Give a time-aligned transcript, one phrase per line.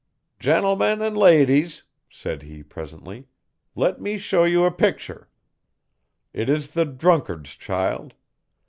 [0.39, 3.27] 'Gentlemen an' ladies,' said he presently,
[3.75, 5.29] 'let me show you a pictur'.
[6.33, 8.15] It is the drunkard's child.